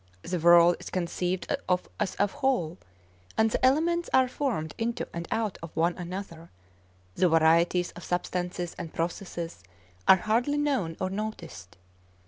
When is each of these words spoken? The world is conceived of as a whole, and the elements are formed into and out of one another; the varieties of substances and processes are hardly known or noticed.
The 0.23 0.39
world 0.39 0.77
is 0.79 0.89
conceived 0.89 1.55
of 1.69 1.87
as 1.99 2.15
a 2.17 2.25
whole, 2.25 2.79
and 3.37 3.51
the 3.51 3.63
elements 3.63 4.09
are 4.11 4.27
formed 4.27 4.73
into 4.79 5.07
and 5.13 5.27
out 5.29 5.59
of 5.61 5.69
one 5.75 5.95
another; 5.95 6.49
the 7.13 7.29
varieties 7.29 7.91
of 7.91 8.03
substances 8.03 8.73
and 8.79 8.91
processes 8.95 9.61
are 10.07 10.17
hardly 10.17 10.57
known 10.57 10.97
or 10.99 11.11
noticed. 11.11 11.77